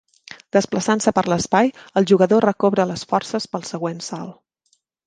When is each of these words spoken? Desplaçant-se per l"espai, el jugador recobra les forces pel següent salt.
Desplaçant-se 0.55 1.13
per 1.17 1.23
l"espai, 1.27 1.71
el 2.01 2.09
jugador 2.15 2.49
recobra 2.49 2.89
les 2.95 3.07
forces 3.13 3.51
pel 3.55 3.71
següent 3.75 4.07
salt. 4.11 4.39